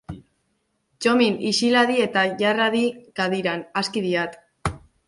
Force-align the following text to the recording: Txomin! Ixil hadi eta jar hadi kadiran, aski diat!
Txomin! 1.05 1.37
Ixil 1.51 1.77
hadi 1.83 2.01
eta 2.09 2.25
jar 2.43 2.65
hadi 2.67 2.83
kadiran, 3.23 3.67
aski 3.85 4.07
diat! 4.11 4.43